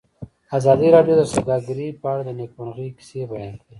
ازادي 0.57 0.87
راډیو 0.95 1.15
د 1.17 1.23
سوداګري 1.33 1.87
په 2.01 2.05
اړه 2.11 2.21
د 2.25 2.29
نېکمرغۍ 2.39 2.89
کیسې 2.97 3.19
بیان 3.31 3.51
کړې. 3.59 3.65